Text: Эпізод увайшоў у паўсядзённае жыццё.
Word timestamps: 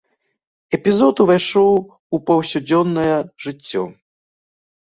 Эпізод 0.77 1.15
увайшоў 1.25 1.77
у 2.19 2.21
паўсядзённае 2.31 3.15
жыццё. 3.47 3.83